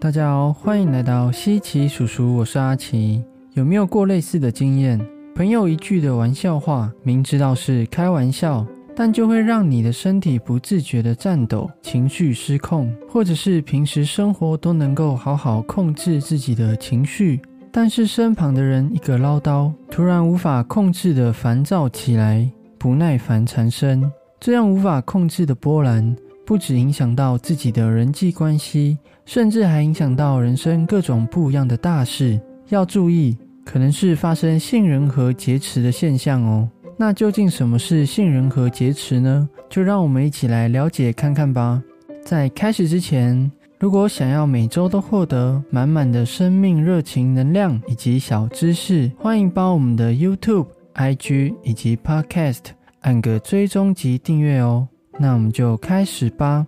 [0.00, 3.22] 大家好，欢迎来到西奇叔叔，我是阿奇。
[3.52, 4.98] 有没有过类似的经验？
[5.34, 8.66] 朋友一句的玩笑话，明知道是开玩笑，
[8.96, 17.38] 但就会让你的身体不自觉的颤抖，情绪失控；或者是平时生活都能够好好控制自己的情绪，
[17.70, 24.10] 但是身旁的人一个唠叨，突然无法控制的烦躁起来，不耐烦缠身。
[24.40, 26.16] 这样无法控制的波澜。
[26.50, 32.40] 不止影响到自己的人际关系，甚至还影响到人生各种不一样的大事。
[32.70, 36.68] 要注意，可能是发生杏仁核劫持的现象哦。
[36.96, 39.48] 那究竟什么是杏仁核劫持呢？
[39.68, 41.80] 就让我们一起来了解看看吧。
[42.24, 43.48] 在开始之前，
[43.78, 52.70] 如果想要每周都获得满满的生命热情能量以及小知识，欢迎帮我们的 YouTube、IG 以及 Podcast
[53.02, 54.88] 按个追踪及订阅哦。
[55.22, 56.66] 那我们就开始吧。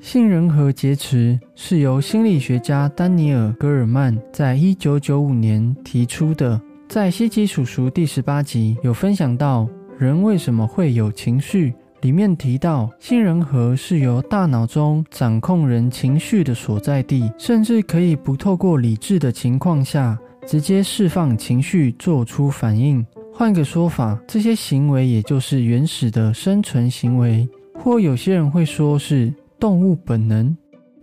[0.00, 6.60] 杏仁核劫持是由心理学家丹尼尔·戈尔曼在一九九五年提出的。
[6.86, 9.66] 在《西奇叔叔》第十八集有分享到，
[9.98, 11.72] 人为什么会有情绪？
[12.02, 23.04] 里面提到，杏仁核是由大脑中掌控人情绪的所在地，甚至可以不透过理智的情况下，直接释放情绪，做出反应。
[23.32, 27.48] 换个说法，这些行为也就是原始的生存行为。
[27.82, 30.54] 或有些人会说是动物本能，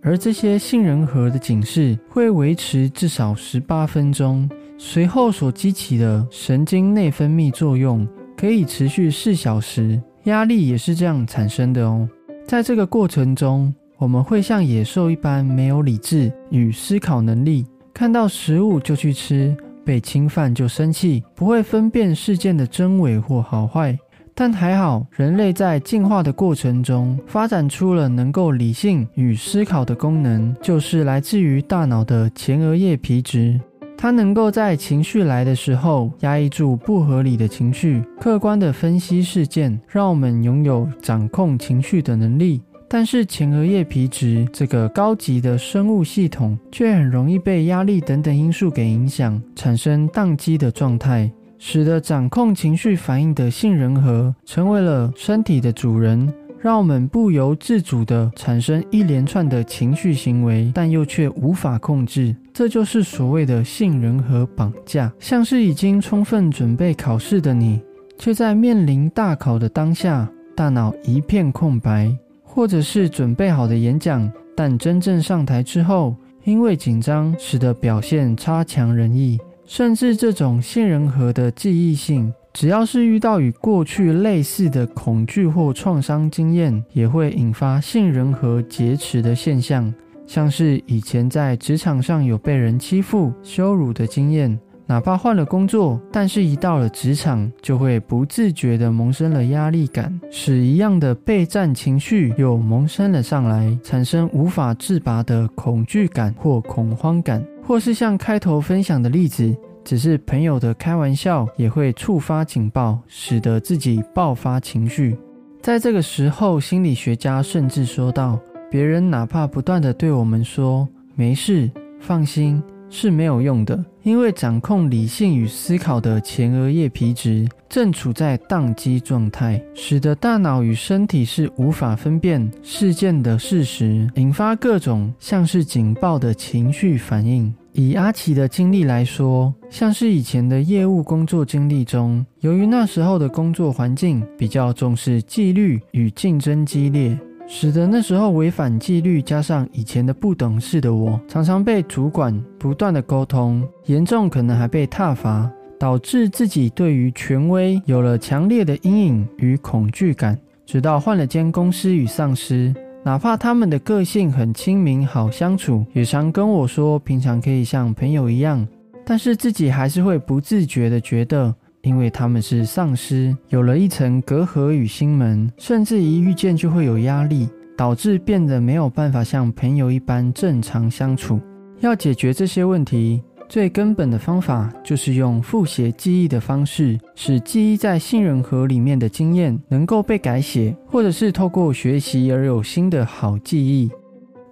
[0.02, 4.47] 而这些杏仁核的警示会维持至少十八分钟，
[4.78, 12.08] 随后所激起的神经内分泌作用可以持续四小时，压力也是这样产生的哦。
[12.48, 23.98] 在这个过程中，我们会像野兽一般没有理智与思考能力，看到食物就去吃，被侵犯就生气，不会分辨事件的真伪或好坏。
[24.39, 33.59] 但还好，人类在进化的过程中发展出了能够理性与思考的功能，就是来自于大脑的前额叶皮质。
[33.97, 42.61] 它能够在情绪来的时候压抑住不合理的情绪，客观的分析事件，让我们拥有掌控情绪的能力。
[42.87, 51.31] 但是前额叶皮质这个高级的生物系统，却很容易被压力等等因素给影响，产生宕机的状态。
[51.60, 62.36] 使得掌控情绪反应的杏仁核成为了身体的主人，让我们不由自主地产生一连串的情绪行为，但又却无法控制。
[62.54, 65.12] 这就是所谓的杏仁核绑架。
[65.20, 67.82] 像是已经充分准备考试的你，
[68.18, 72.12] 却在面临大考的当下，大脑一片空白；
[72.44, 79.39] 或者是准备好的演讲，但真正上台之后，因为紧张，使得表现差强人意。
[79.67, 89.94] 甚至这种杏仁核的记忆性，只要是遇到与过去类似的恐惧或创伤经验，也会引发杏仁核劫持的现象。
[90.26, 107.45] 像是以前在职场上有被人欺负、羞辱的经验，哪怕换了工作，但是一到了职场，就会不自觉地萌生了压力感，使一样的备战情绪又萌生了上来，产生无法自拔的恐惧感或恐慌感。
[107.61, 109.53] 或是像开头分享的例子，
[109.83, 115.17] 只是朋友的开玩笑，也会触发警报，使得自己爆发情绪。
[115.61, 118.39] 在这个时候，心理学家甚至说道：
[118.71, 137.53] 别人哪怕不断的对我们说“没事，放心”，是没有用的，因为掌控理性与思考的前额叶皮质正处在宕机状态，使得大脑与身体是无法分辨事件的事实，引发各种像是警报的情绪反应。
[137.74, 147.15] 以阿奇的经历来说，像是以前的业务工作经历中，由于那时候的工作环境比较重视纪律与竞争激烈，
[147.50, 155.50] 使得那时候违反纪律，加上以前的不懂事的我，常常被主管不断的沟通，严重可能还被挞伐，
[155.80, 160.38] 导致自己对于权威有了强烈的阴影与恐惧感。
[160.65, 162.73] 直到换了间公司与上司。
[163.05, 168.67] 哪怕他们的个性很亲民、好相处，也常跟我说平常可以像朋友一样，
[169.05, 171.55] 但是自己还是会不自觉的觉得，
[171.88, 177.48] 因为他们是丧尸，有了一层隔阂与心门，甚至一遇见就会有压力，
[177.78, 181.39] 导致变得没有办法像朋友一般正常相处。
[181.80, 183.24] 要解决这些问题。
[183.50, 193.89] 最根本的方法就是用复写记忆的方式，使记忆在杏仁核里面的经验能够被改写，或者是透过学习而有新的好记忆。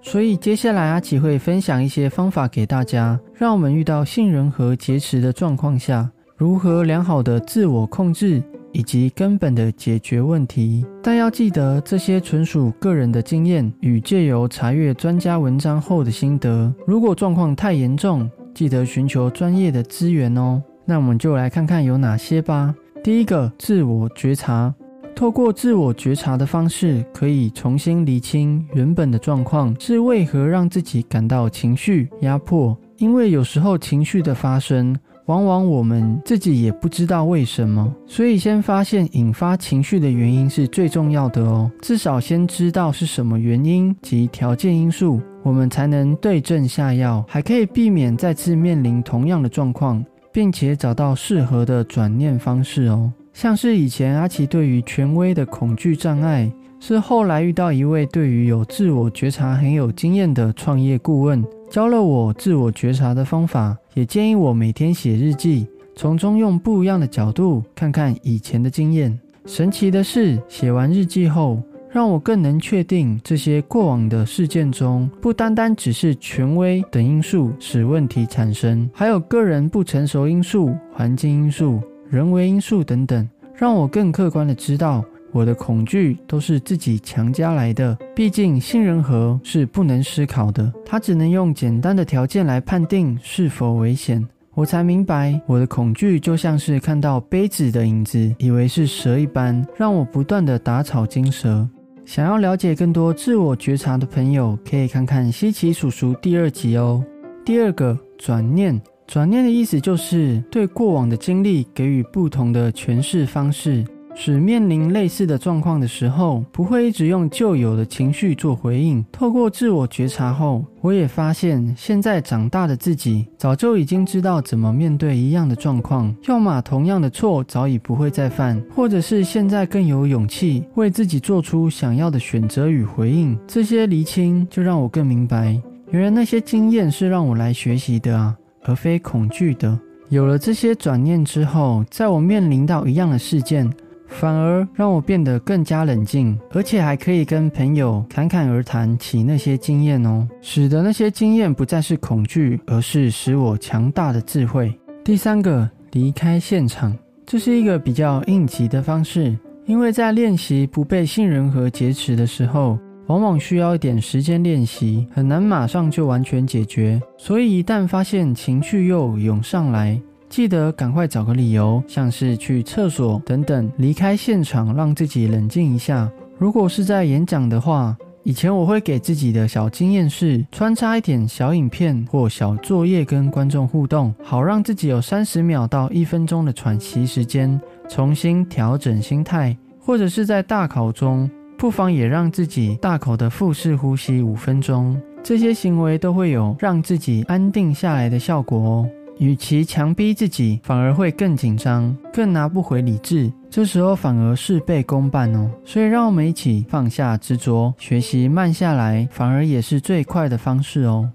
[0.01, 8.43] 所以接下来阿奇会分享一些方法给大家，让我们遇到杏仁核劫持的状况下，如何良好的自我控制
[8.73, 10.85] 以及根本的解决问题。
[11.01, 16.73] 但要记得，这些纯属个人的经验与借由查阅专家文章后的心得。
[16.85, 20.61] 如果状况太严重，记得寻求专业的资源哦。
[20.83, 22.75] 那我们就来看看有哪些吧。
[23.01, 24.73] 第一个，自我觉察。
[25.15, 32.77] 透过自我觉察的方式，可以重新理清原本的状况是为何让自己感到情绪压迫。
[32.97, 34.95] 因为有时候情绪的发生，
[35.25, 37.93] 往往我们自己也不知道为什么。
[38.05, 41.69] 所以先发现引发情绪的原因是最重要的哦。
[41.81, 53.11] 至少先知道是什么原因及条件因素，我们才能对症下药，还可以避免再次面临同样的状况，并且找到适合的转念方式哦。
[53.33, 56.49] 像是以前阿奇对于权威的恐惧障碍，
[56.79, 61.43] 是后来遇到一位对于有自我觉察很有经验的创业顾问，
[61.75, 69.19] 教了我自我觉察的方法，也建议我每天写日记，从中用不一样的角度看看以前的经验。
[69.45, 71.61] 神奇的是，写完日记后，
[71.91, 81.81] 让我更能确定这些过往的事件中，不单单只是权威等因素使问题产生，还有个人不成熟因素、环境因素。
[82.09, 85.03] 人为因素等等，让我更客观的知道，
[85.35, 87.93] 我的恐惧都是自己强加来的。
[88.15, 94.25] 毕竟杏仁核是不能思考的，它只能用简单的条件来判定是否危险。
[94.53, 101.67] 我才明白，我的恐惧就像是看到杯子的影子，以为是蛇一般，让我不断的打草惊蛇。
[102.05, 107.03] 想要了解更多自我觉察的朋友，可以看看西奇叔叔第二集哦。
[107.43, 108.81] 第二个转念。
[109.07, 119.05] 转念的意思就是对过往的经历给予不同的诠释方式，使面临类似的状况的时候，不会一直用旧有的情绪做回应。
[119.11, 133.37] 透过自我觉察后，我也发现现在长大的自己早就已经知道怎么面对一样的状况，要么同样的错早已不会再犯，或者是现在更有勇气为自己做出想要的选择与回应。
[133.45, 138.35] 这些厘清就让我更明白，原来那些经验是让我来学习的啊。
[138.67, 139.77] 而非恐惧的。
[140.09, 143.71] 有了这些转念之后，在我面临到一样的事件，
[144.19, 154.73] 反而让我变得更加冷静，而且还可以跟朋友侃侃而谈起那些经验哦，使得那些经验不再是恐惧，而是使我强大的智慧。
[155.03, 156.95] 第三个，离开现场，
[157.25, 162.79] 这是一个比较应急的方式，因为在练习不被杏仁核劫持的时候。
[163.07, 166.99] 往往需要一点时间练习，很难马上就完全解决。
[167.19, 170.01] 所以一旦发现情绪又涌上来，
[170.35, 176.11] 记得赶快找个理由，像是去厕所等等，离开现场，让自己冷静一下。
[176.37, 191.31] 如果是在演讲的话，以前我会给自己的小经验是穿插一点小影片或小作业跟观众互动，好让自己有三十秒到一分钟的喘息时间，重新调整心态，或者是在大考中。
[191.57, 198.89] 不妨也让自己大口的腹式呼吸五分钟，这些行为都会有让自己安定下来的效果哦。
[199.17, 205.49] 与其强逼自己，反而会更紧张，更拿不回理智，这时候反而事倍功半哦。
[205.63, 211.09] 所以让我们一起放下执着，学习慢下来，反而也是最快的方式哦。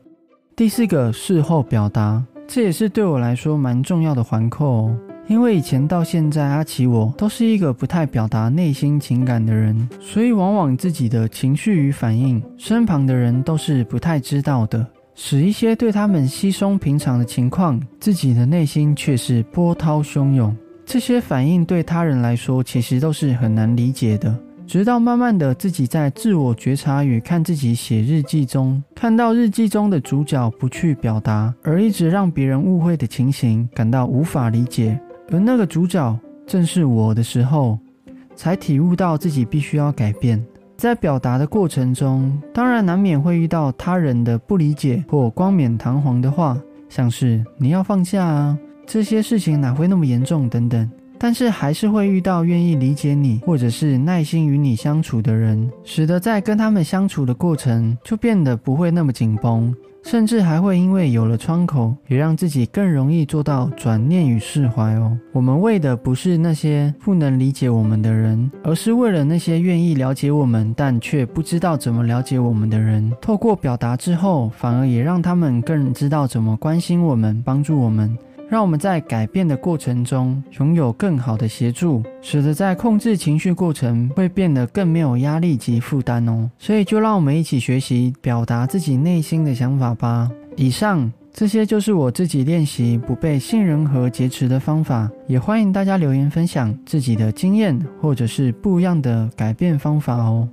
[0.56, 4.98] 第四个，事后表达，这也是对我来说蛮重要的环扣哦。
[5.26, 14.84] 因为以前到现在，阿奇我都是一个不太表达内心情感的人，所以往往自己的情绪与反应，身旁的人都是不太知道的，
[15.22, 20.56] 使一些对他们稀松平常的情况，自己的内心却是波涛汹涌。
[20.86, 24.34] 这些反应对他人来说，其实都是很难理解的。
[24.66, 34.98] 直到慢慢的自己在自我觉察与看自己写日记中，看到日记中的主角不去表达，而一直让别人误会的情形，感到无法理解。
[35.30, 37.78] 而那个主角正是我的时候，
[38.34, 40.42] 才体悟到自己必须要改变。
[40.80, 46.56] 在表达的过程中，当然难免会遇到他人的不理解或冠冕堂皇的话，
[46.88, 50.90] 像是“你要放下啊，这些事情哪会那么严重”等等。
[51.20, 59.72] 但是还是会遇到愿意理解你，或者是耐心与你相处的人，使得在跟他们相处的过程就变得不会那么紧绷。
[60.02, 65.14] 甚至还会因为有了窗口，也让自己更容易做到转念与释怀哦。
[65.30, 73.12] 我们为的不是那些不能理解我们的人，而是为了那些愿意了解我们但却不知道怎么了解我们的人。
[73.20, 78.16] 透过表达之后，反而也让他们更知道怎么关心我们、帮助我们。
[78.50, 86.50] 让我们在改变的过程中拥有更好的协助，使得在控制情绪过程会变得更没有压力及负担哦。
[86.58, 90.28] 所以就让我们一起学习表达自己内心的想法吧。
[90.56, 100.48] 以上这些就是我自己练习不被杏仁核劫持的方法，也欢迎大家留言分享自己的经验，或者是不一样的改变方法哦。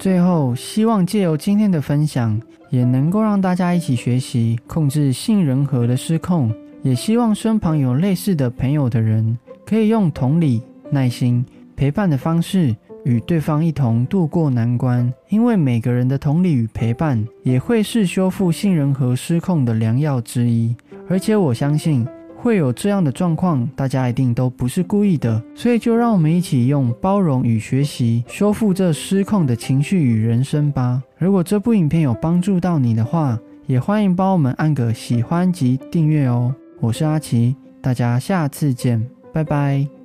[0.00, 6.52] 最后，希望借由今天的分享，也能够让大家一起学习控制杏仁核的失控。
[6.82, 11.44] 也希望身旁有类似的朋友的人，可以用同理、耐心、
[11.76, 12.74] 陪伴的方式。
[13.06, 20.76] 与对方一同度过难关，因为每个人的同理与陪伴，也会是修复信任和失控的良药之一。
[21.08, 22.06] 而且我相信
[22.36, 25.42] 会有这样的状况，大家一定都不是故意的。
[25.54, 31.02] 所以就让我们一起用包容与学习，修复这失控的情绪与人生吧。
[31.16, 36.54] 如果这部影片有帮助到你的话，也欢迎帮我们按个喜欢及订阅哦。
[36.80, 39.99] 我是阿奇，大家下次见，拜拜。